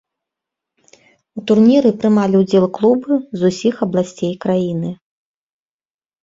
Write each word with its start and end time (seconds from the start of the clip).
У 1.39 1.43
турніры 1.51 1.89
прымалі 2.03 2.35
ўдзел 2.43 2.65
клубы 2.79 3.13
з 3.43 3.53
усіх 3.53 3.75
абласцей 3.89 4.33
краіны. 4.47 4.91